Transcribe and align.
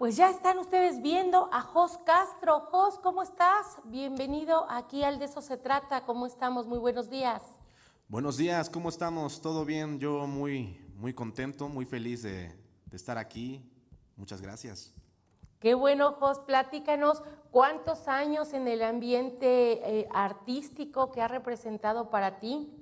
Pues 0.00 0.16
ya 0.16 0.30
están 0.30 0.56
ustedes 0.56 1.02
viendo 1.02 1.50
a 1.52 1.60
Jos 1.60 1.98
Castro. 2.06 2.60
Jos, 2.70 2.98
¿cómo 3.00 3.22
estás? 3.22 3.76
Bienvenido 3.84 4.64
aquí 4.70 5.02
al 5.04 5.18
De 5.18 5.26
eso 5.26 5.42
se 5.42 5.58
trata. 5.58 6.06
¿Cómo 6.06 6.24
estamos? 6.24 6.66
Muy 6.66 6.78
buenos 6.78 7.10
días. 7.10 7.42
Buenos 8.08 8.38
días, 8.38 8.70
¿cómo 8.70 8.88
estamos? 8.88 9.42
¿Todo 9.42 9.66
bien? 9.66 9.98
Yo 9.98 10.26
muy, 10.26 10.80
muy 10.96 11.12
contento, 11.12 11.68
muy 11.68 11.84
feliz 11.84 12.22
de, 12.22 12.50
de 12.86 12.96
estar 12.96 13.18
aquí. 13.18 13.62
Muchas 14.16 14.40
gracias. 14.40 14.94
Qué 15.58 15.74
bueno, 15.74 16.12
Jos, 16.12 16.38
platícanos 16.38 17.22
cuántos 17.50 18.08
años 18.08 18.54
en 18.54 18.68
el 18.68 18.82
ambiente 18.82 19.82
eh, 19.84 20.08
artístico 20.14 21.12
que 21.12 21.20
ha 21.20 21.28
representado 21.28 22.08
para 22.08 22.38
ti. 22.38 22.74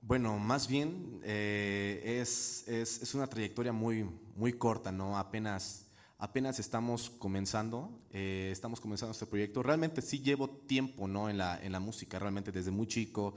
Bueno, 0.00 0.38
más 0.38 0.68
bien 0.68 1.20
eh, 1.22 2.18
es, 2.22 2.66
es, 2.66 3.02
es, 3.02 3.14
una 3.14 3.26
trayectoria 3.26 3.74
muy, 3.74 4.08
muy 4.36 4.54
corta, 4.54 4.90
¿no? 4.90 5.18
Apenas 5.18 5.87
apenas 6.18 6.58
estamos 6.58 7.10
comenzando, 7.10 7.90
eh, 8.10 8.50
estamos 8.52 8.80
comenzando 8.80 9.12
este 9.12 9.26
proyecto. 9.26 9.62
Realmente 9.62 10.02
sí 10.02 10.20
llevo 10.20 10.50
tiempo 10.50 11.06
¿no? 11.06 11.30
en, 11.30 11.38
la, 11.38 11.62
en 11.62 11.72
la 11.72 11.80
música, 11.80 12.18
realmente 12.18 12.52
desde 12.52 12.72
muy 12.72 12.88
chico 12.88 13.34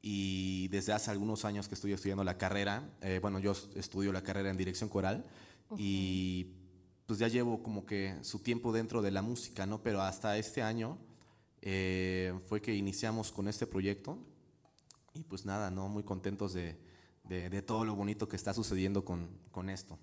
y 0.00 0.68
desde 0.68 0.92
hace 0.92 1.10
algunos 1.10 1.44
años 1.44 1.68
que 1.68 1.74
estoy 1.74 1.92
estudiando 1.92 2.24
la 2.24 2.38
carrera. 2.38 2.88
Eh, 3.02 3.18
bueno, 3.20 3.38
yo 3.38 3.52
estudio 3.74 4.12
la 4.12 4.22
carrera 4.22 4.50
en 4.50 4.56
dirección 4.56 4.88
coral 4.88 5.24
y 5.76 6.46
pues 7.06 7.18
ya 7.18 7.28
llevo 7.28 7.62
como 7.62 7.84
que 7.84 8.16
su 8.22 8.38
tiempo 8.38 8.72
dentro 8.72 9.02
de 9.02 9.10
la 9.10 9.20
música, 9.20 9.66
¿no? 9.66 9.82
Pero 9.82 10.00
hasta 10.00 10.38
este 10.38 10.62
año 10.62 10.96
eh, 11.60 12.32
fue 12.48 12.62
que 12.62 12.74
iniciamos 12.74 13.32
con 13.32 13.48
este 13.48 13.66
proyecto 13.66 14.18
y 15.12 15.22
pues 15.24 15.44
nada, 15.44 15.70
¿no? 15.70 15.88
Muy 15.88 16.02
contentos 16.02 16.54
de, 16.54 16.78
de, 17.24 17.50
de 17.50 17.62
todo 17.62 17.84
lo 17.84 17.94
bonito 17.94 18.28
que 18.28 18.36
está 18.36 18.54
sucediendo 18.54 19.04
con, 19.04 19.28
con 19.50 19.68
esto. 19.68 19.98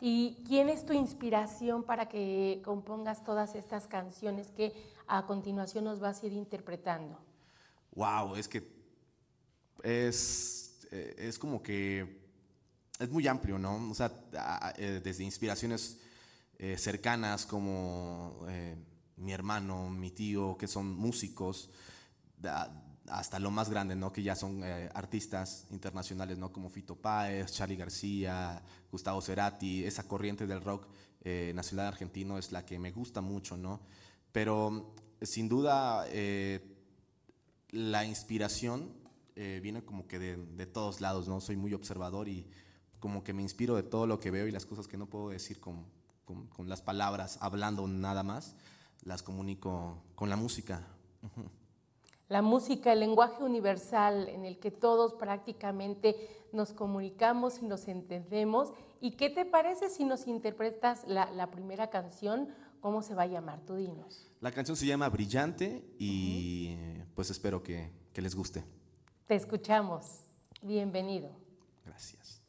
¿Y 0.00 0.42
quién 0.46 0.68
es 0.68 0.86
tu 0.86 0.92
inspiración 0.92 1.82
para 1.84 2.08
que 2.08 2.62
compongas 2.64 3.24
todas 3.24 3.54
estas 3.54 3.86
canciones 3.86 4.50
que 4.50 4.72
a 5.06 5.26
continuación 5.26 5.84
nos 5.84 6.00
vas 6.00 6.22
a 6.22 6.26
ir 6.26 6.32
interpretando? 6.32 7.18
Wow, 7.94 8.36
es 8.36 8.48
que 8.48 8.66
es, 9.82 10.86
eh, 10.90 11.14
es 11.18 11.38
como 11.38 11.62
que 11.62 12.20
es 12.98 13.10
muy 13.10 13.26
amplio, 13.26 13.58
¿no? 13.58 13.90
O 13.90 13.94
sea, 13.94 14.12
eh, 14.76 15.00
desde 15.02 15.24
inspiraciones 15.24 15.98
eh, 16.58 16.76
cercanas 16.76 17.46
como 17.46 18.46
mi 19.16 19.32
hermano, 19.32 19.88
mi 19.90 20.10
tío, 20.10 20.56
que 20.56 20.66
son 20.66 20.94
músicos, 20.96 21.70
hasta 23.10 23.38
lo 23.38 23.50
más 23.50 23.68
grande, 23.70 23.96
¿no? 23.96 24.12
Que 24.12 24.22
ya 24.22 24.34
son 24.34 24.62
eh, 24.64 24.88
artistas 24.94 25.66
internacionales, 25.70 26.38
¿no? 26.38 26.52
Como 26.52 26.70
Fito 26.70 26.96
Páez, 26.96 27.52
Charlie 27.52 27.76
García, 27.76 28.62
Gustavo 28.90 29.20
Cerati, 29.20 29.84
esa 29.84 30.06
corriente 30.06 30.46
del 30.46 30.60
rock 30.60 30.86
eh, 31.22 31.52
nacional 31.54 31.88
argentino 31.88 32.38
es 32.38 32.52
la 32.52 32.64
que 32.64 32.78
me 32.78 32.92
gusta 32.92 33.20
mucho, 33.20 33.56
¿no? 33.56 33.80
Pero 34.32 34.94
sin 35.20 35.48
duda 35.48 36.04
eh, 36.08 36.76
la 37.70 38.04
inspiración 38.04 38.98
viene 39.62 39.82
como 39.82 40.06
que 40.06 40.18
de, 40.18 40.66
todos 40.66 41.00
lados, 41.00 41.26
¿no? 41.26 41.40
Soy 41.40 41.56
muy 41.56 41.72
observador 41.72 42.28
y 42.28 42.46
como 42.98 43.24
que 43.24 43.32
me 43.32 43.40
inspiro 43.40 43.74
de 43.74 43.82
todo 43.82 44.06
lo 44.06 44.20
que 44.20 44.30
veo 44.30 44.46
y 44.46 44.50
las 44.50 44.66
cosas 44.66 44.86
que 44.86 44.98
no 44.98 45.06
puedo 45.06 45.30
decir 45.30 45.60
con, 45.60 45.86
con, 46.26 46.68
las 46.68 46.82
palabras, 46.82 47.38
hablando 47.40 47.88
nada 47.88 48.22
más, 48.22 48.54
las 49.02 49.22
comunico 49.22 50.04
con 50.14 50.28
la 50.28 50.36
música. 50.36 50.86
La 52.30 52.42
música, 52.42 52.92
el 52.92 53.00
lenguaje 53.00 53.42
universal 53.42 54.28
en 54.28 54.44
el 54.44 54.58
que 54.58 54.70
todos 54.70 55.14
prácticamente 55.14 56.16
nos 56.52 56.72
comunicamos 56.72 57.60
y 57.60 57.66
nos 57.66 57.88
entendemos. 57.88 58.72
¿Y 59.00 59.16
qué 59.16 59.30
te 59.30 59.44
parece 59.44 59.90
si 59.90 60.04
nos 60.04 60.28
interpretas 60.28 61.06
la, 61.08 61.30
la 61.32 61.50
primera 61.50 61.90
canción? 61.90 62.48
¿Cómo 62.80 63.02
se 63.02 63.14
va 63.14 63.24
a 63.24 63.26
llamar? 63.26 63.60
Tú 63.66 63.74
dinos. 63.74 64.30
La 64.40 64.52
canción 64.52 64.76
se 64.76 64.86
llama 64.86 65.08
Brillante 65.08 65.84
y 65.98 66.76
uh 66.76 66.78
-huh. 66.78 67.04
pues 67.16 67.30
espero 67.30 67.62
que, 67.62 67.90
que 68.12 68.22
les 68.22 68.34
guste. 68.34 68.64
Te 69.26 69.34
escuchamos. 69.34 70.20
Bienvenido. 70.62 71.30
Gracias. 71.84 72.39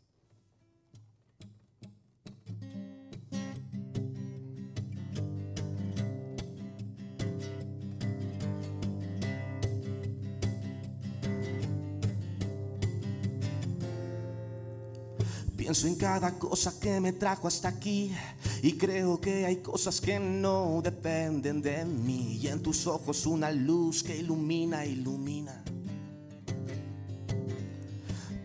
Pienso 15.72 15.88
en 15.88 15.96
cada 15.96 16.38
cosa 16.38 16.78
que 16.78 17.00
me 17.00 17.14
trajo 17.14 17.48
hasta 17.48 17.70
aquí 17.70 18.14
y 18.62 18.74
creo 18.74 19.22
que 19.22 19.46
hay 19.46 19.56
cosas 19.62 20.02
que 20.02 20.20
no 20.20 20.82
dependen 20.84 21.62
de 21.62 21.86
mí 21.86 22.40
y 22.42 22.48
en 22.50 22.62
tus 22.62 22.86
ojos 22.88 23.26
una 23.26 23.50
luz 23.50 24.04
que 24.04 24.18
ilumina, 24.18 24.86
ilumina. 24.86 25.64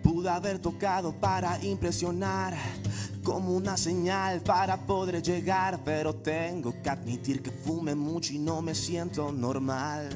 Pude 0.04 0.28
haber 0.30 0.60
tocado 0.60 1.12
para 1.18 1.60
impresionar 1.64 2.56
como 3.24 3.56
una 3.56 3.76
señal 3.76 4.40
para 4.42 4.86
poder 4.86 5.20
llegar, 5.20 5.82
pero 5.84 6.14
tengo 6.14 6.80
que 6.80 6.88
admitir 6.88 7.42
que 7.42 7.50
fume 7.50 7.96
mucho 7.96 8.34
y 8.34 8.38
no 8.38 8.62
me 8.62 8.72
siento 8.72 9.32
normal. 9.32 10.10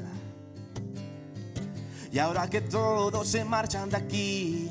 Y 2.12 2.20
ahora 2.20 2.48
que 2.48 2.60
todos 2.60 3.26
se 3.26 3.44
marchan 3.44 3.90
de 3.90 3.96
aquí, 3.96 4.70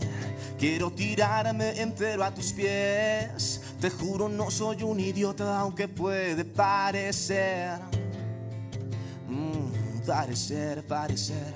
Quiero 0.59 0.91
tirarme 0.91 1.79
entero 1.79 2.21
a 2.21 2.33
tus 2.33 2.51
pies. 2.51 3.61
Te 3.79 3.89
juro, 3.89 4.27
no 4.27 4.51
soy 4.51 4.83
un 4.83 4.99
idiota, 4.99 5.57
aunque 5.57 5.87
puede 5.87 6.43
parecer. 6.43 7.79
Mm, 9.29 10.05
parecer, 10.05 10.85
parecer. 10.85 11.53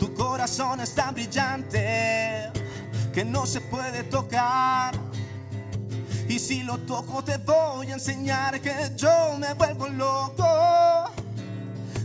Tu 0.00 0.12
corazón 0.14 0.80
es 0.80 0.92
tan 0.92 1.14
brillante 1.14 2.50
que 3.14 3.24
no 3.24 3.46
se 3.46 3.60
puede 3.60 4.02
tocar. 4.02 4.98
Y 6.28 6.40
si 6.40 6.64
lo 6.64 6.78
toco, 6.78 7.22
te 7.22 7.36
voy 7.36 7.92
a 7.92 7.94
enseñar 7.94 8.60
que 8.60 8.74
yo 8.96 9.36
me 9.38 9.54
vuelvo 9.54 9.86
loco. 9.86 11.12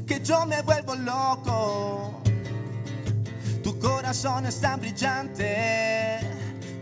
Que 0.05 0.21
yo 0.21 0.45
me 0.45 0.61
vuelvo 0.61 0.93
loco. 0.93 2.24
Corazón 4.05 4.45
es 4.45 4.61
tan 4.61 4.79
brillante 4.79 6.19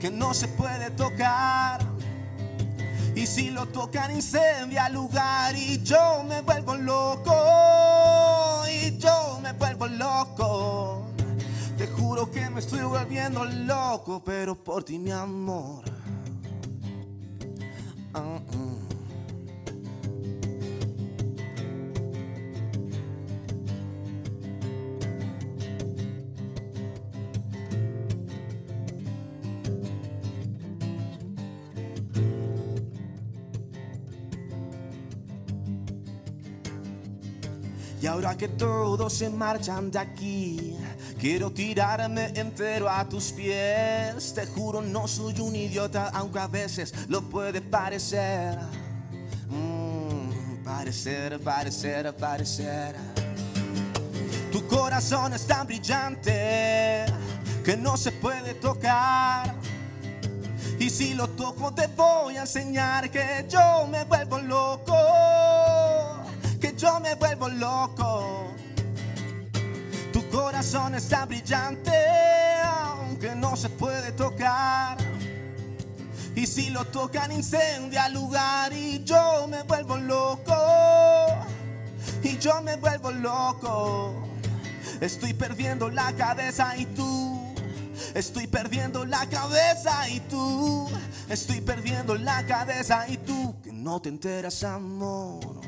que 0.02 0.12
no 0.12 0.34
se 0.34 0.50
puede 0.50 0.92
tocar. 0.92 1.80
Y 3.16 3.26
si 3.26 3.50
lo 3.50 3.66
tocan 3.66 4.12
incendia 4.12 4.88
el 4.88 4.96
lugar 4.96 5.56
y 5.56 5.82
yo 5.84 6.26
me 6.28 6.42
vuelvo 6.42 6.76
loco. 6.76 8.66
Y 8.70 8.98
yo 8.98 9.40
me 9.42 9.54
vuelvo 9.54 9.88
loco. 9.88 11.06
Te 11.78 11.88
juro 11.88 12.30
que 12.30 12.50
me 12.50 12.60
estoy 12.60 12.82
volviendo 12.82 13.46
loco, 13.46 14.22
pero 14.22 14.62
por 14.62 14.84
ti 14.84 15.00
mi 15.00 15.12
amor. 15.12 15.86
Uh 18.14 18.18
-uh. 18.18 18.93
Y 38.04 38.06
ahora 38.06 38.36
que 38.36 38.50
todos 38.50 39.14
se 39.14 39.30
marchan 39.30 39.90
de 39.90 39.98
aquí, 39.98 40.78
quiero 41.18 41.54
tirarme 41.54 42.34
entero 42.36 42.90
a 42.90 43.08
tus 43.08 43.32
pies. 43.32 44.34
Te 44.34 44.46
juro, 44.46 44.82
no 44.82 45.08
soy 45.08 45.40
un 45.40 45.56
idiota, 45.56 46.10
aunque 46.14 46.40
a 46.40 46.48
veces 46.48 46.94
lo 47.08 47.22
puede 47.22 47.62
parecer. 47.62 48.60
Mm, 49.48 50.66
parecer, 50.66 51.40
parecer, 51.40 52.14
parecer. 52.18 52.94
Tu 54.52 54.68
corazón 54.68 55.32
es 55.32 55.48
tan 55.48 55.66
brillante 55.66 57.06
que 57.64 57.78
no 57.78 57.96
se 57.96 58.12
puede 58.12 58.56
tocar. 58.56 59.56
Y 60.78 60.90
si 60.90 61.14
lo 61.14 61.30
toco, 61.30 61.74
te 61.74 61.88
voy 61.88 62.36
a 62.36 62.42
enseñar 62.42 63.10
que 63.10 63.46
yo 63.50 63.88
me 63.88 64.04
vuelvo 64.04 64.40
loco 64.40 65.63
yo 66.78 67.00
me 67.00 67.16
vuelvo 67.16 67.50
loco. 67.50 68.48
Tu 70.12 70.30
corazón 70.30 70.96
está 70.96 71.26
brillante, 71.26 71.92
aunque 72.64 73.36
no 73.36 73.56
se 73.56 73.70
puede 73.70 74.12
tocar. 74.12 74.98
Y 76.36 76.48
si 76.48 76.70
lo 76.70 76.86
tocan 76.86 77.32
incendia 77.32 78.08
el 78.08 78.14
lugar 78.14 78.74
y 78.74 79.04
yo 79.04 79.48
me 79.48 79.64
vuelvo 79.64 79.98
loco. 79.98 80.56
Y 82.24 82.38
yo 82.38 82.62
me 82.62 82.76
vuelvo 82.78 83.12
loco. 83.12 84.14
Estoy 85.02 85.34
perdiendo 85.34 85.90
la 85.90 86.14
cabeza 86.14 86.76
y 86.78 86.86
tú 86.88 87.34
estoy 88.14 88.48
perdiendo 88.48 89.06
la 89.06 89.28
cabeza 89.28 90.08
y 90.10 90.20
tú, 90.22 90.90
estoy 91.30 91.62
perdiendo 91.62 92.16
la 92.16 92.46
cabeza 92.46 93.08
y 93.08 93.18
tú, 93.18 93.56
que 93.64 93.72
no 93.72 94.02
te 94.02 94.10
enteras, 94.10 94.64
amor. 94.64 95.63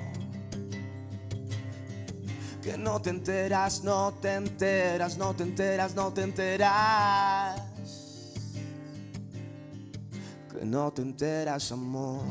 Que 2.66 2.80
no 2.80 3.00
te 3.00 3.12
enteras, 3.12 3.84
no 3.84 4.12
te 4.20 4.34
enteras, 4.34 5.20
no 5.20 5.36
te 5.36 5.44
enteras, 5.44 5.94
no 5.94 6.12
te 6.12 6.24
enteras. 6.24 7.62
Que 10.52 10.66
no 10.66 10.92
te 10.92 11.04
enteras, 11.04 11.72
amor. 11.72 12.24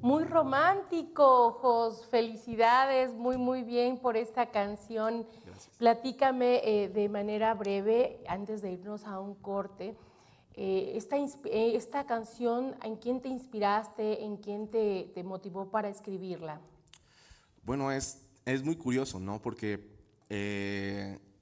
Muy 0.00 0.24
romántico, 0.24 1.58
Jos. 1.60 2.06
Felicidades, 2.06 3.12
muy, 3.12 3.36
muy 3.36 3.64
bien 3.64 3.98
por 3.98 4.16
esta 4.16 4.46
canción. 4.46 5.26
Platícame 5.76 6.62
eh, 6.64 6.88
de 6.88 7.10
manera 7.10 7.52
breve, 7.52 8.24
antes 8.28 8.62
de 8.62 8.72
irnos 8.72 9.04
a 9.04 9.20
un 9.20 9.34
corte, 9.34 9.94
eh, 10.54 10.94
esta, 10.94 11.18
eh, 11.18 11.76
esta, 11.76 12.06
canción, 12.06 12.74
¿en 12.82 12.96
quién 12.96 13.20
te 13.20 13.28
inspiraste? 13.28 14.24
¿En 14.24 14.38
quién 14.38 14.68
te, 14.68 15.10
te 15.14 15.22
motivó 15.22 15.66
para 15.66 15.90
escribirla? 15.90 16.58
Bueno, 17.62 17.92
es, 17.92 18.18
es 18.44 18.62
muy 18.62 18.76
curioso, 18.76 19.20
¿no? 19.20 19.40
Porque 19.40 19.90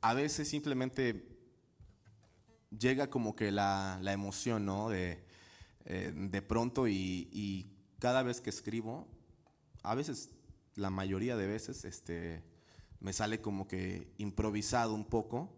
a 0.00 0.14
veces 0.14 0.48
simplemente 0.48 1.26
llega 2.76 3.08
como 3.08 3.34
que 3.36 3.50
la, 3.50 3.98
la 4.02 4.12
emoción, 4.12 4.64
¿no? 4.66 4.88
De, 4.88 5.24
de 5.84 6.42
pronto 6.42 6.88
y, 6.88 7.28
y 7.32 7.66
cada 7.98 8.22
vez 8.22 8.40
que 8.40 8.50
escribo, 8.50 9.06
a 9.82 9.94
veces, 9.94 10.30
la 10.74 10.90
mayoría 10.90 11.36
de 11.36 11.46
veces, 11.46 11.84
este, 11.84 12.42
me 13.00 13.12
sale 13.12 13.40
como 13.40 13.66
que 13.66 14.12
improvisado 14.18 14.94
un 14.94 15.04
poco, 15.04 15.50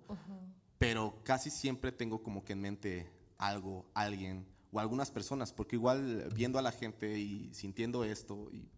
pero 0.79 1.23
casi 1.25 1.51
siempre 1.51 1.93
tengo 1.93 2.23
como 2.23 2.45
que 2.45 2.53
en 2.53 2.61
mente 2.61 3.11
algo, 3.39 3.87
alguien 3.95 4.47
o 4.73 4.81
algunas 4.81 5.11
personas, 5.11 5.53
porque 5.53 5.77
igual 5.77 6.29
viendo 6.35 6.59
a 6.59 6.63
la 6.63 6.73
gente 6.73 7.19
y 7.19 7.53
sintiendo 7.53 8.05
esto, 8.05 8.49
y 8.53 8.69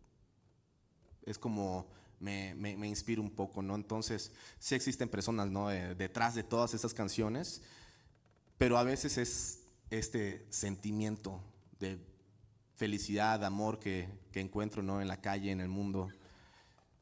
es 1.25 1.39
como 1.39 1.87
me, 2.21 2.55
me, 2.55 2.89
inspira 2.89 3.21
un 3.21 3.31
poco, 3.31 3.63
¿no? 3.63 3.75
Entonces, 3.75 4.33
sí 4.59 4.75
existen 4.75 5.09
personas, 5.09 5.51
¿no? 5.51 5.69
detrás 5.69 6.35
de 6.35 6.43
todas 6.43 6.73
esas 6.75 6.95
canciones, 6.95 7.63
pero 8.57 8.79
a 8.79 8.83
veces 8.83 9.19
es 9.19 9.67
este 9.91 10.47
sentimiento 10.51 11.41
de 11.81 11.99
felicidad, 12.77 13.45
amor 13.45 13.79
que, 13.79 14.09
que 14.33 14.41
encuentro 14.41 14.83
¿no? 14.83 15.01
en 15.01 15.09
la 15.09 15.21
calle, 15.21 15.51
en 15.51 15.61
el 15.61 15.69
mundo, 15.69 16.09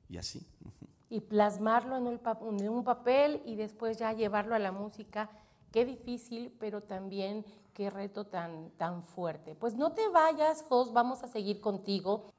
y 0.09 0.19
así. 0.19 0.47
Y 1.09 1.21
plasmarlo 1.21 1.97
en 1.97 2.07
en 2.07 2.69
un 2.69 2.85
papel 2.85 3.43
y 3.45 3.57
después 3.57 3.99
ya 3.99 4.13
llevarlo 4.13 4.55
a 4.55 4.59
la 4.59 4.73
música, 4.73 5.31
qué 5.71 5.85
difícil, 5.85 6.55
pero 6.59 6.83
también 6.83 7.45
qué 7.75 7.91
reto 7.91 8.27
tan, 8.27 8.71
tan 8.73 9.03
fuerte. 9.03 9.55
Pues 9.55 9.75
no 9.75 9.93
te 9.93 10.09
vayas, 10.09 10.65
Jos, 10.69 10.93
vamos 10.93 11.23
a 11.23 11.29
seguir 11.29 11.61
contigo. 11.61 12.31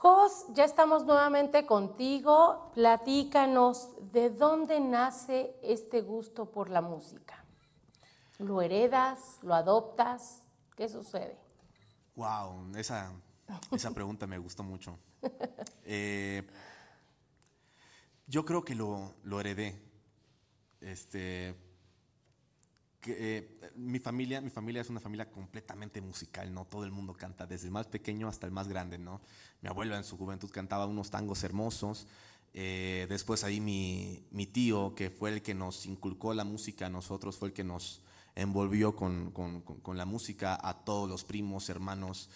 Jos, 0.00 0.46
ya 0.54 0.64
estamos 0.64 1.04
nuevamente 1.04 1.66
contigo. 1.66 2.70
Platícanos 2.72 3.90
de 4.12 4.30
dónde 4.30 4.78
nace 4.78 5.56
este 5.60 6.02
gusto 6.02 6.52
por 6.52 6.70
la 6.70 6.80
música. 6.80 7.44
¿Lo 8.38 8.62
heredas? 8.62 9.40
¿Lo 9.42 9.54
adoptas? 9.54 10.44
¿Qué 10.76 10.88
sucede? 10.88 11.36
Wow, 12.14 12.76
esa, 12.76 13.10
esa 13.72 13.90
pregunta 13.90 14.24
me 14.28 14.38
gustó 14.38 14.62
mucho. 14.62 14.96
Eh, 15.90 16.46
yo 18.26 18.44
creo 18.44 18.62
que 18.62 18.74
lo, 18.74 19.14
lo 19.24 19.40
heredé. 19.40 19.82
Este, 20.82 21.56
que, 23.08 23.38
eh, 23.38 23.70
mi 23.76 23.98
familia, 23.98 24.40
mi 24.40 24.50
familia 24.50 24.82
es 24.82 24.90
una 24.90 25.00
familia 25.00 25.30
completamente 25.30 26.00
musical, 26.00 26.52
¿no? 26.52 26.64
Todo 26.64 26.84
el 26.84 26.90
mundo 26.90 27.14
canta, 27.14 27.46
desde 27.46 27.66
el 27.66 27.72
más 27.72 27.86
pequeño 27.86 28.28
hasta 28.28 28.46
el 28.46 28.52
más 28.52 28.68
grande, 28.68 28.98
¿no? 28.98 29.20
Mi 29.62 29.68
abuela 29.68 29.96
en 29.96 30.04
su 30.04 30.16
juventud 30.16 30.50
cantaba 30.50 30.86
unos 30.86 31.10
tangos 31.10 31.42
hermosos. 31.44 32.06
Eh, 32.54 33.06
después 33.08 33.44
ahí 33.44 33.60
mi, 33.60 34.24
mi, 34.30 34.46
tío, 34.46 34.94
que 34.94 35.10
fue 35.10 35.30
el 35.30 35.42
que 35.42 35.54
nos 35.54 35.86
inculcó 35.86 36.34
la 36.34 36.44
música 36.44 36.86
a 36.86 36.90
nosotros, 36.90 37.36
fue 37.36 37.48
el 37.48 37.54
que 37.54 37.64
nos 37.64 38.02
envolvió 38.34 38.94
con, 38.94 39.32
la 39.94 40.04
música 40.04 40.58
a 40.62 40.84
todos 40.84 41.08
los 41.08 41.24
primos, 41.24 41.68
hermanos 41.68 42.30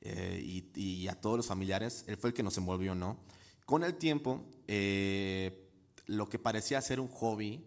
eh, 0.00 0.40
y, 0.74 1.08
a 1.08 1.20
todos 1.20 1.36
los 1.36 1.46
familiares. 1.46 2.04
Él 2.06 2.16
fue 2.16 2.30
el 2.30 2.34
que 2.34 2.42
nos 2.42 2.56
envolvió, 2.58 2.94
¿no? 2.94 3.18
Con 3.66 3.82
el 3.82 3.94
tiempo, 3.94 4.44
eh, 4.68 5.68
lo 6.06 6.28
que 6.28 6.38
parecía 6.38 6.80
ser 6.80 7.00
un 7.00 7.08
hobby 7.08 7.64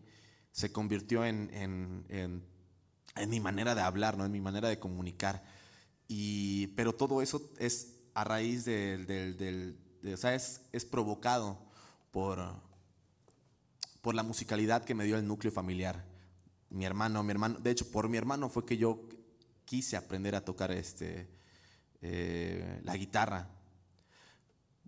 se 0.52 0.72
convirtió 0.72 1.26
en, 1.26 2.44
mi 3.28 3.40
manera 3.40 3.76
de 3.76 3.82
hablar, 3.82 4.18
¿no? 4.18 4.26
En 4.26 4.32
mi 4.32 4.42
manera 4.42 4.70
de 4.70 4.80
comunicar. 4.80 5.44
Y, 6.08 6.68
pero 6.68 6.94
todo 6.94 7.22
eso 7.22 7.52
es 7.60 7.98
a 8.14 8.24
raíz 8.24 8.66
del, 8.66 9.06
del, 9.06 9.78
o 10.14 10.18
sea, 10.18 10.36
es, 10.36 10.62
es 10.72 10.86
provocado 10.86 11.58
por, 12.12 12.40
por 14.02 14.16
la 14.16 14.24
musicalidad 14.24 14.84
que 14.84 14.96
me 14.96 15.06
dio 15.06 15.18
el 15.18 15.28
núcleo 15.28 15.52
familiar 15.52 16.12
mi 16.72 16.86
hermano, 16.86 17.22
mi 17.24 17.32
hermano, 17.32 17.60
de 17.60 17.72
hecho 17.72 17.92
por 17.92 18.10
mi 18.10 18.18
hermano 18.18 18.50
fue 18.50 18.66
que 18.66 18.78
yo 18.78 19.08
quise 19.66 19.98
aprender 19.98 20.36
a 20.36 20.44
tocar 20.44 20.72
este, 20.72 21.28
eh, 22.02 22.80
la 22.84 22.96
guitarra. 22.96 23.50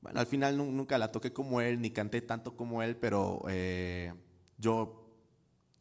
Bueno, 0.01 0.19
al 0.19 0.25
final 0.25 0.57
nunca 0.57 0.97
la 0.97 1.11
toqué 1.11 1.31
como 1.31 1.61
él, 1.61 1.79
ni 1.79 1.91
canté 1.91 2.21
tanto 2.21 2.55
como 2.55 2.83
él, 2.83 2.95
pero 2.97 3.43
eh, 3.49 4.13
yo 4.57 5.09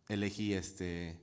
elegí 0.08 0.54
este, 0.54 1.18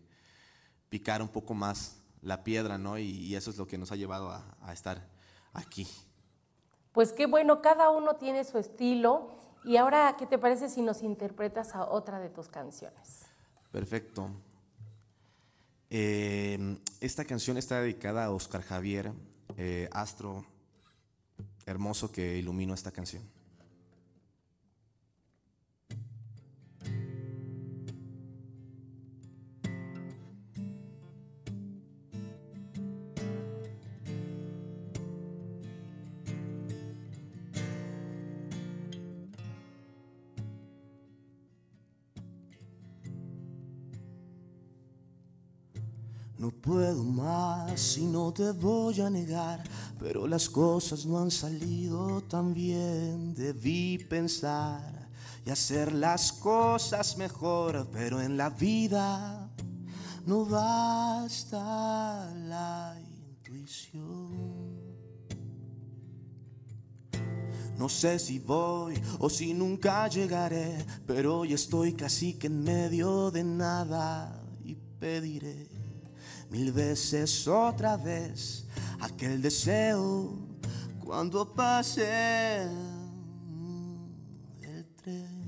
picar 0.89 1.21
un 1.21 1.30
poco 1.30 1.53
más 1.53 2.01
la 2.21 2.44
piedra, 2.44 2.77
¿no? 2.77 2.97
Y, 2.97 3.36
eso 3.36 3.50
es 3.50 3.57
lo 3.57 3.68
que 3.68 3.77
nos 3.77 3.91
ha 3.91 3.95
llevado 3.95 4.30
a, 4.30 4.44
a 4.62 4.74
estar 4.74 5.07
aquí. 5.53 5.88
Pues 6.91 7.13
qué 7.13 7.27
bueno, 7.27 7.62
cada 7.62 7.89
uno 7.91 8.15
tiene 8.15 8.44
su 8.44 8.57
estilo. 8.57 9.31
Y 9.63 9.77
ahora, 9.77 10.15
¿qué 10.18 10.25
te 10.25 10.38
parece 10.38 10.69
si 10.69 10.81
nos 10.81 11.01
interpretas 11.03 11.75
a 11.75 11.86
otra 11.86 12.19
de 12.19 12.30
tus 12.30 12.47
canciones? 12.47 13.25
Perfecto. 13.71 14.30
Em, 15.89 16.77
esta 17.01 17.25
canción 17.25 17.57
está 17.57 17.81
dedicada 17.81 18.25
a 18.25 18.31
Oscar 18.31 18.62
Javier, 18.62 19.12
eh, 19.57 19.89
astro 19.91 20.45
hermoso 21.65 22.12
que 22.12 22.38
iluminó 22.38 22.74
esta 22.74 22.91
canción. 22.91 23.24
Y 47.98 48.05
no 48.05 48.33
te 48.33 48.51
voy 48.51 49.00
a 49.00 49.09
negar, 49.09 49.63
pero 49.98 50.27
las 50.27 50.50
cosas 50.50 51.05
no 51.05 51.17
han 51.17 51.31
salido 51.31 52.21
tan 52.24 52.53
bien. 52.53 53.33
Debí 53.33 53.98
pensar 54.00 55.07
y 55.45 55.50
hacer 55.50 55.93
las 55.93 56.33
cosas 56.33 57.15
mejor, 57.17 57.88
pero 57.93 58.21
en 58.21 58.36
la 58.36 58.50
vida 58.50 59.50
no 60.25 60.45
basta 60.45 62.29
la 62.36 62.98
intuición. 63.00 64.77
No 67.77 67.88
sé 67.88 68.19
si 68.19 68.39
voy 68.39 69.01
o 69.19 69.29
si 69.29 69.53
nunca 69.53 70.09
llegaré, 70.09 70.86
pero 71.07 71.39
hoy 71.39 71.53
estoy 71.53 71.93
casi 71.93 72.33
que 72.33 72.48
en 72.48 72.62
medio 72.62 73.31
de 73.31 73.45
nada 73.45 74.43
y 74.65 74.75
pediré 74.75 75.69
mil 76.50 76.72
veces 76.72 77.48
otra 77.48 77.96
vez 77.98 78.65
aquel 79.00 79.41
deseo 79.41 80.34
cuando 81.03 81.53
pase 81.53 82.63
el 84.62 84.86
tren. 84.96 85.39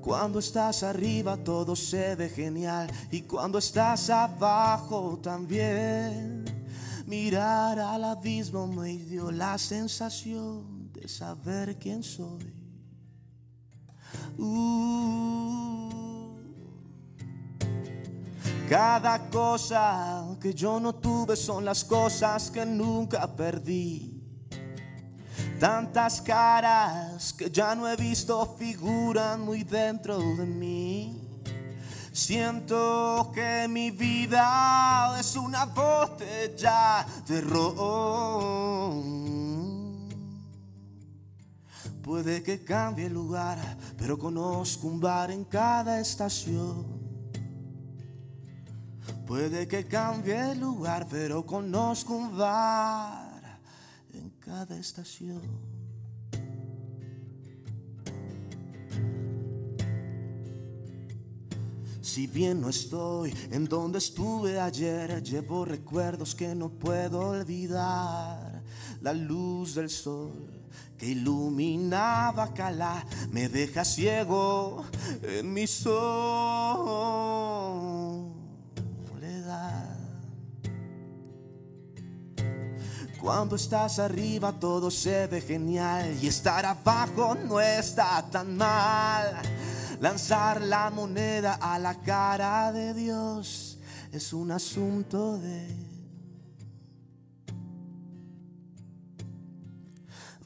Cuando 0.00 0.38
estás 0.38 0.82
arriba 0.82 1.36
todo 1.36 1.74
se 1.74 2.14
ve 2.14 2.28
genial 2.28 2.90
y 3.10 3.22
cuando 3.22 3.58
estás 3.58 4.10
abajo 4.10 5.18
también. 5.22 6.44
Mirar 7.06 7.78
al 7.78 8.04
abismo 8.04 8.66
me 8.66 8.96
dio 8.96 9.30
la 9.30 9.58
sensación 9.58 10.90
de 10.92 11.06
saber 11.06 11.78
quién 11.78 12.02
soy. 12.02 12.54
Uh. 14.38 15.63
Cada 18.68 19.28
cosa 19.28 20.24
que 20.40 20.54
yo 20.54 20.80
no 20.80 20.94
tuve 20.94 21.36
son 21.36 21.64
las 21.66 21.84
cosas 21.84 22.50
que 22.50 22.64
nunca 22.64 23.26
perdí. 23.26 24.22
Tantas 25.60 26.22
caras 26.22 27.34
que 27.34 27.50
ya 27.50 27.74
no 27.74 27.86
he 27.88 27.94
visto 27.96 28.56
figuran 28.58 29.42
muy 29.42 29.64
dentro 29.64 30.18
de 30.18 30.46
mí. 30.46 31.20
Siento 32.10 33.30
que 33.34 33.66
mi 33.68 33.90
vida 33.90 35.14
es 35.20 35.36
una 35.36 35.66
botella 35.66 37.04
de 37.26 37.40
ron. 37.42 39.04
Puede 42.02 42.42
que 42.42 42.64
cambie 42.64 43.06
el 43.06 43.12
lugar, 43.14 43.58
pero 43.98 44.18
conozco 44.18 44.86
un 44.86 45.00
bar 45.00 45.30
en 45.30 45.44
cada 45.44 46.00
estación. 46.00 47.03
Puede 49.26 49.66
que 49.66 49.86
cambie 49.86 50.52
el 50.52 50.60
lugar, 50.60 51.06
pero 51.10 51.46
conozco 51.46 52.14
un 52.14 52.36
bar 52.36 53.58
en 54.12 54.30
cada 54.38 54.76
estación. 54.78 55.40
Si 62.02 62.26
bien 62.26 62.60
no 62.60 62.68
estoy 62.68 63.34
en 63.50 63.64
donde 63.64 63.98
estuve 63.98 64.60
ayer, 64.60 65.22
llevo 65.22 65.64
recuerdos 65.64 66.34
que 66.34 66.54
no 66.54 66.68
puedo 66.68 67.18
olvidar. 67.30 68.62
La 69.00 69.12
luz 69.12 69.74
del 69.74 69.90
sol 69.90 70.54
que 70.96 71.06
iluminaba 71.06 72.52
Calá 72.54 73.04
me 73.32 73.48
deja 73.48 73.84
ciego 73.84 74.84
en 75.22 75.52
mi 75.52 75.66
soledad. 75.66 77.53
Cuando 83.24 83.56
estás 83.56 83.98
arriba 83.98 84.52
todo 84.52 84.90
se 84.90 85.26
ve 85.26 85.40
genial 85.40 86.14
y 86.20 86.26
estar 86.26 86.66
abajo 86.66 87.34
no 87.34 87.58
está 87.58 88.22
tan 88.30 88.54
mal. 88.54 89.40
Lanzar 89.98 90.60
la 90.60 90.90
moneda 90.90 91.54
a 91.54 91.78
la 91.78 91.94
cara 92.02 92.70
de 92.70 92.92
Dios 92.92 93.78
es 94.12 94.30
un 94.34 94.50
asunto 94.50 95.38
de 95.38 95.74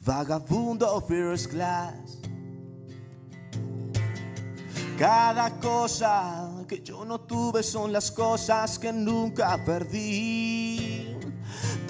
vagabundo 0.05 1.01
first 1.01 1.47
class. 1.47 2.17
Cada 4.97 5.59
cosa 5.59 6.49
que 6.65 6.81
yo 6.81 7.03
no 7.03 7.19
tuve 7.19 7.61
son 7.61 7.91
las 7.91 8.09
cosas 8.09 8.79
que 8.79 8.93
nunca 8.93 9.61
perdí. 9.65 10.98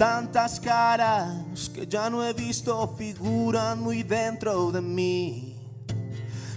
Tantas 0.00 0.58
caras 0.58 1.68
que 1.74 1.86
ya 1.86 2.08
no 2.08 2.24
he 2.24 2.32
visto 2.32 2.88
figuran 2.96 3.82
muy 3.82 4.02
dentro 4.02 4.72
de 4.72 4.80
mí. 4.80 5.58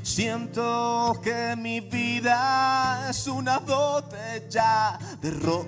Siento 0.02 1.20
que 1.22 1.54
mi 1.58 1.82
vida 1.82 3.10
es 3.10 3.28
una 3.28 3.60
botella 3.60 4.98
de 5.22 5.32
ron. 5.32 5.68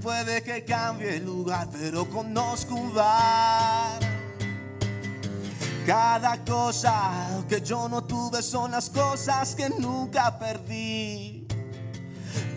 Puede 0.00 0.42
que 0.42 0.64
cambie 0.64 1.16
el 1.16 1.26
lugar, 1.26 1.68
pero 1.72 2.08
conozco 2.08 2.76
un 2.76 2.94
bar. 2.94 4.00
Cada 5.84 6.42
cosa 6.42 7.44
que 7.46 7.60
yo 7.60 7.86
no 7.86 8.02
tuve 8.02 8.40
son 8.40 8.70
las 8.70 8.88
cosas 8.88 9.54
que 9.54 9.68
nunca 9.68 10.38
perdí. 10.38 11.37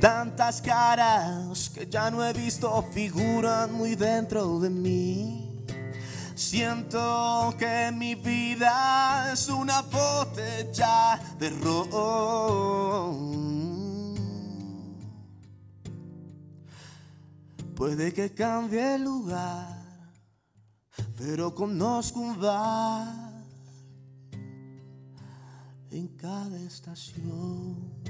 Tantas 0.01 0.61
caras 0.63 1.69
que 1.69 1.85
ya 1.85 2.09
no 2.09 2.25
he 2.25 2.33
visto 2.33 2.81
figuran 2.91 3.71
muy 3.71 3.93
dentro 3.93 4.59
de 4.59 4.71
mí. 4.71 5.63
Siento 6.33 7.53
que 7.59 7.91
mi 7.93 8.15
vida 8.15 9.31
es 9.31 9.47
una 9.47 9.83
botella 9.83 11.21
de 11.37 11.51
ron. 11.51 12.81
Puede 17.75 18.11
que 18.11 18.33
cambie 18.33 18.95
el 18.95 19.03
lugar, 19.03 19.83
pero 21.15 21.53
conozco 21.53 22.21
un 22.21 22.41
bar 22.41 23.31
en 25.91 26.07
cada 26.17 26.57
estación. 26.57 28.00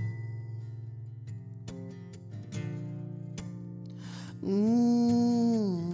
Mm. 4.42 5.92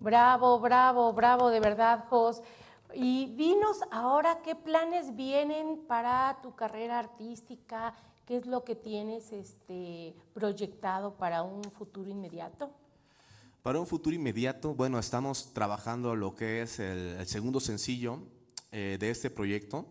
Bravo, 0.00 0.60
bravo, 0.60 1.12
bravo, 1.12 1.50
de 1.50 1.60
verdad, 1.60 2.04
Jos. 2.08 2.42
Y 2.94 3.26
dinos 3.34 3.80
ahora 3.90 4.40
qué 4.42 4.54
planes 4.54 5.16
vienen 5.16 5.84
para 5.86 6.38
tu 6.40 6.54
carrera 6.54 6.98
artística, 6.98 7.94
qué 8.24 8.36
es 8.36 8.46
lo 8.46 8.64
que 8.64 8.74
tienes 8.74 9.32
este, 9.32 10.14
proyectado 10.32 11.14
para 11.14 11.42
un 11.42 11.62
futuro 11.64 12.08
inmediato. 12.08 12.70
Para 13.68 13.80
un 13.80 13.86
futuro 13.86 14.16
inmediato, 14.16 14.74
bueno, 14.74 14.98
estamos 14.98 15.52
trabajando 15.52 16.16
lo 16.16 16.34
que 16.34 16.62
es 16.62 16.78
el, 16.78 17.26
segundo 17.26 17.60
sencillo 17.60 18.18
eh, 18.72 18.96
de 18.98 19.10
este 19.10 19.28
proyecto 19.28 19.86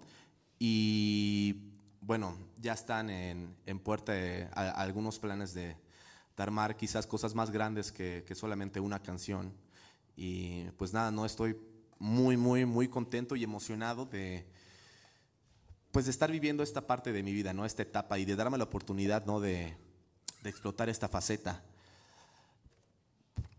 y 0.58 1.76
bueno, 2.02 2.36
ya 2.60 2.74
están 2.74 3.12
en, 3.12 3.56
puerta 3.84 4.14
algunos 4.56 5.20
planes 5.20 5.54
de, 5.54 5.76
armar 6.38 6.76
quizás 6.76 7.06
cosas 7.06 7.36
más 7.36 7.52
grandes 7.52 7.92
que 7.92 8.34
solamente 8.34 8.80
una 8.80 9.00
canción. 9.04 9.54
Y 10.16 10.64
pues 10.80 10.92
nada, 10.92 11.12
no 11.12 11.24
estoy 11.24 11.56
muy, 12.00 12.36
muy, 12.36 12.66
muy 12.66 12.88
contento 12.88 13.36
y 13.36 13.44
emocionado 13.44 14.08
de, 14.08 14.48
pues 15.92 16.06
de 16.06 16.12
estar 16.12 16.32
viviendo 16.32 16.64
esta 16.64 16.88
parte 16.88 17.12
de 17.12 17.22
mi 17.22 17.32
vida, 17.32 17.54
¿no? 17.54 17.64
Esta 17.64 17.84
etapa 17.84 18.18
y 18.18 18.26
de 18.26 18.36
darme 18.36 18.58
la 18.58 18.64
oportunidad, 18.64 19.28
¿no? 19.28 19.40
De, 19.40 19.78
explotar 20.44 20.90
esta 20.90 21.08
faceta. 21.08 21.62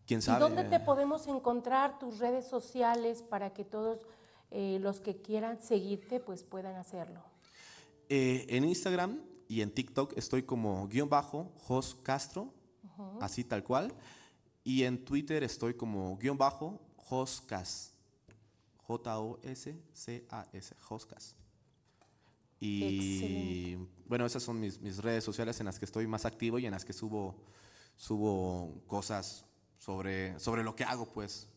¿Quién 0.08 0.22
sabe? 0.22 0.38
¿Y 0.38 0.40
dónde 0.40 0.64
te 0.64 0.80
podemos 0.80 1.26
encontrar 1.26 1.98
tus 1.98 2.18
redes 2.18 2.48
sociales 2.48 3.20
para 3.20 3.52
que 3.52 3.62
todos 3.62 4.06
eh, 4.50 4.78
los 4.80 5.00
que 5.00 5.20
quieran 5.20 5.60
seguirte, 5.60 6.18
pues 6.18 6.42
puedan 6.42 6.76
hacerlo? 6.76 7.20
Eh, 8.08 8.46
en 8.48 8.64
Instagram 8.64 9.20
y 9.48 9.60
en 9.60 9.70
TikTok 9.70 10.16
estoy 10.16 10.44
como 10.44 10.88
guion 10.88 11.10
bajo 11.10 11.52
Jos 11.58 11.94
Castro, 11.94 12.54
así 13.20 13.44
tal 13.44 13.62
cual. 13.62 13.92
Y 14.64 14.84
en 14.84 15.04
Twitter 15.04 15.44
estoy 15.44 15.74
como 15.74 16.16
guion 16.16 16.38
bajo 16.38 16.80
Joscas. 16.96 17.92
J-O-S-C-A-S. 18.86 20.74
Joscas. 20.80 21.36
Y 22.60 23.76
bueno, 24.06 24.24
esas 24.24 24.42
son 24.42 24.58
mis, 24.58 25.02
redes 25.02 25.22
sociales 25.22 25.60
en 25.60 25.66
las 25.66 25.78
que 25.78 25.84
estoy 25.84 26.06
más 26.06 26.24
activo 26.24 26.58
y 26.58 26.64
en 26.64 26.72
las 26.72 26.86
que 26.86 26.94
subo, 26.94 27.36
subo 27.94 28.80
cosas 28.86 29.44
sobre, 29.78 30.38
sobre 30.38 30.62
lo 30.62 30.76
que 30.76 30.84
hago, 30.84 31.06
pues. 31.06 31.48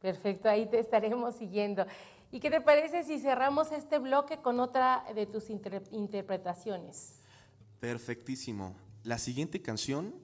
Perfecto, 0.00 0.48
ahí 0.48 0.66
te 0.66 0.78
estaremos 0.78 1.34
siguiendo. 1.36 1.86
¿Y 2.30 2.40
qué 2.40 2.50
te 2.50 2.60
parece 2.60 3.04
si 3.04 3.18
cerramos 3.18 3.72
este 3.72 3.98
bloque 3.98 4.38
con 4.38 4.60
otra 4.60 5.04
de 5.14 5.26
tus 5.26 5.50
interpretaciones? 5.50 7.20
Perfectísimo. 7.80 8.76
La 9.02 9.18
siguiente 9.18 9.62
canción 9.62 10.14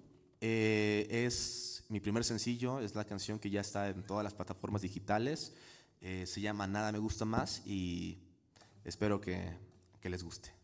eh, 0.40 1.06
es 1.10 1.84
mi 1.90 2.00
primer 2.00 2.24
sencillo 2.24 2.80
es 2.80 2.94
la 2.94 3.04
canción 3.04 3.38
que 3.38 3.50
ya 3.50 3.60
está 3.60 3.88
en 3.88 4.02
todas 4.02 4.24
las 4.24 4.32
plataformas 4.32 4.82
digitales. 4.82 5.54
Eh, 6.00 6.24
se 6.26 6.40
llama 6.40 6.66
Nada 6.66 6.92
me 6.92 6.98
gusta 6.98 7.24
más 7.24 7.62
y 7.66 8.18
espero 8.84 9.20
que, 9.20 9.56
que 10.00 10.08
les 10.08 10.22
guste. 10.22 10.59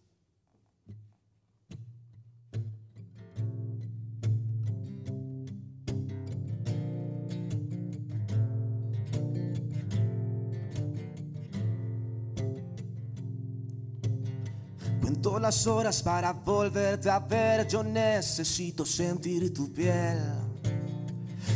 Las 15.26 15.66
horas 15.66 16.02
para 16.02 16.33
volverte 16.33 17.11
a 17.11 17.18
ver, 17.18 17.66
yo 17.66 17.83
necesito 17.83 18.87
sentir 18.87 19.52
tu 19.52 19.73
piel 19.73 20.18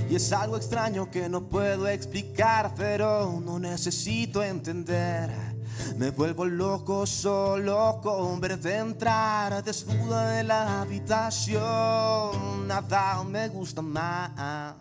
y 0.09 0.17
es 0.17 0.33
algo 0.33 0.57
extraño 0.57 1.09
que 1.09 1.29
no 1.29 1.45
puedo 1.45 1.87
explicar, 1.87 2.75
pero 2.77 3.41
no 3.41 3.61
necesito 3.61 4.43
entender. 4.43 5.31
Me 5.97 6.11
vuelvo 6.11 6.45
loco 6.45 7.07
solo 7.07 8.01
con 8.03 8.41
verte 8.41 8.77
entrar 8.77 9.63
desnuda 9.63 10.31
de 10.31 10.43
la 10.43 10.81
habitación. 10.83 11.61
Nada 12.67 13.23
me 13.23 13.49
gusta 13.49 13.83
más 13.83 14.75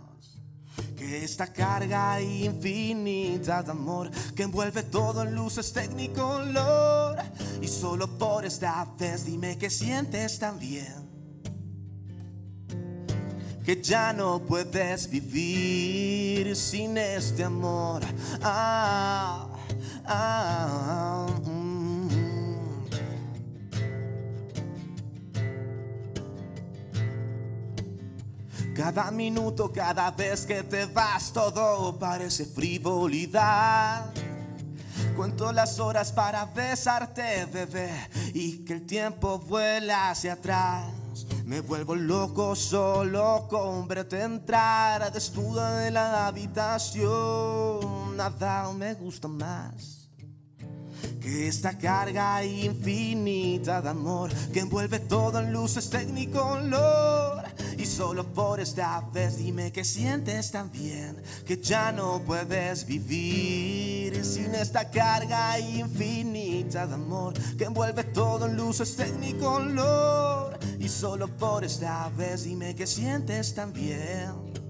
que 0.99 1.23
esta 1.23 1.47
carga 1.47 2.21
infinita 2.21 3.63
de 3.63 3.71
amor 3.71 4.11
que 4.35 4.43
envuelve 4.43 4.83
todo 4.83 5.23
en 5.23 5.33
luces 5.33 5.71
tecnicolor 5.71 7.15
y 7.61 7.67
solo 7.69 8.17
por 8.17 8.43
esta 8.43 8.85
vez 8.99 9.23
dime 9.23 9.57
que 9.57 9.69
sientes 9.69 10.37
tan 10.39 10.59
bien 10.59 11.07
que 13.63 13.81
ya 13.81 14.11
no 14.11 14.39
puedes 14.39 15.09
vivir 15.09 16.55
sin 16.55 16.97
este 16.97 17.43
amor. 17.43 18.01
Ah, 18.41 19.47
ah, 20.05 21.27
mm. 21.45 21.58
Cada 28.79 29.11
minuto, 29.11 29.73
cada 29.73 30.09
vez 30.09 30.45
que 30.45 30.63
te 30.63 30.85
vas, 30.85 31.33
todo 31.33 31.99
parece 31.99 32.45
frivolidad. 32.45 34.05
Cuento 35.17 35.51
las 35.51 35.81
horas 35.81 36.13
para 36.13 36.45
besarte, 36.45 37.43
bebé, 37.47 37.91
y 38.33 38.59
que 38.59 38.71
el 38.71 38.85
tiempo 38.85 39.37
vuela 39.37 40.11
hacia 40.11 40.31
atrás. 40.31 40.85
Me 41.43 41.59
vuelvo 41.59 41.93
loco 41.93 42.55
solo 42.55 43.47
con 43.49 43.85
verte 43.85 44.21
entrar 44.21 45.11
desnuda 45.11 45.79
de 45.79 45.91
la 45.91 46.27
habitación. 46.27 48.15
Nada 48.15 48.71
me 48.71 48.93
gusta 48.93 49.27
más 49.27 49.98
esta 51.29 51.77
carga 51.77 52.43
infinita 52.43 53.81
de 53.81 53.89
amor 53.89 54.31
que 54.51 54.61
envuelve 54.61 54.99
todo 54.99 55.39
en 55.39 55.53
luces 55.53 55.89
tecnicolor. 55.89 57.43
Y 57.77 57.85
solo 57.85 58.25
por 58.25 58.59
esta 58.59 58.99
vez 59.13 59.37
dime 59.37 59.71
que 59.71 59.85
sientes 59.85 60.51
tan 60.51 60.69
bien 60.71 61.21
que 61.45 61.57
ya 61.57 61.91
no 61.91 62.21
puedes 62.25 62.85
vivir 62.85 64.25
sin 64.25 64.53
esta 64.55 64.89
carga 64.89 65.57
infinita 65.59 66.85
de 66.87 66.93
amor 66.95 67.33
que 67.57 67.65
envuelve 67.65 68.03
todo 68.03 68.47
en 68.47 68.57
luces 68.57 68.95
tecnicolor. 68.95 70.59
Y 70.79 70.89
solo 70.89 71.27
por 71.27 71.63
esta 71.63 72.09
vez 72.09 72.43
dime 72.43 72.75
que 72.75 72.87
sientes 72.87 73.53
tan 73.53 73.71
bien 73.71 74.68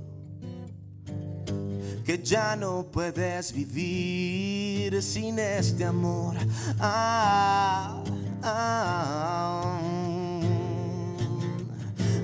que 2.10 2.18
ya 2.24 2.56
no 2.56 2.88
puedes 2.92 3.54
vivir 3.54 5.00
sin 5.04 5.38
este 5.38 5.86
amor. 5.86 6.36
Ah, 6.80 8.04
ah, 8.42 9.80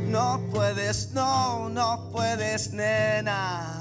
no 0.07 0.41
puedes, 0.51 1.11
no, 1.13 1.69
no 1.69 2.09
puedes, 2.11 2.73
nena. 2.73 3.79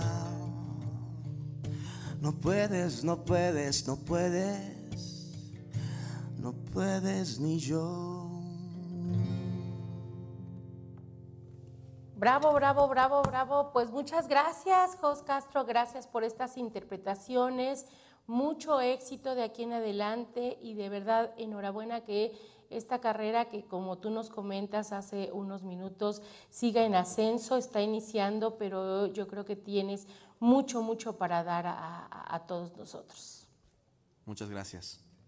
No 2.20 2.32
puedes, 2.32 3.02
no 3.02 3.24
puedes, 3.24 3.86
no 3.86 3.96
puedes, 3.96 5.32
no 6.36 6.52
puedes 6.52 7.40
ni 7.40 7.58
yo. 7.58 8.33
Bravo, 12.16 12.52
bravo, 12.52 12.86
bravo, 12.86 13.22
bravo. 13.22 13.70
Pues 13.72 13.90
muchas 13.90 14.28
gracias, 14.28 14.96
Jos 15.00 15.22
Castro. 15.22 15.64
Gracias 15.64 16.06
por 16.06 16.22
estas 16.22 16.56
interpretaciones. 16.56 17.86
Mucho 18.28 18.80
éxito 18.80 19.34
de 19.34 19.42
aquí 19.42 19.64
en 19.64 19.72
adelante 19.72 20.56
y 20.62 20.74
de 20.74 20.88
verdad 20.88 21.34
enhorabuena 21.36 22.02
que 22.02 22.32
esta 22.70 23.00
carrera 23.00 23.46
que 23.46 23.64
como 23.64 23.98
tú 23.98 24.10
nos 24.10 24.30
comentas 24.30 24.92
hace 24.92 25.30
unos 25.32 25.64
minutos 25.64 26.22
siga 26.50 26.84
en 26.84 26.94
ascenso, 26.94 27.56
está 27.56 27.82
iniciando, 27.82 28.58
pero 28.58 29.06
yo 29.06 29.26
creo 29.26 29.44
que 29.44 29.56
tienes 29.56 30.06
mucho, 30.38 30.82
mucho 30.82 31.18
para 31.18 31.42
dar 31.42 31.66
a, 31.66 32.44
todos 32.46 32.76
nosotros. 32.76 33.46
Muchas 34.24 34.48
gracias. 34.48 35.03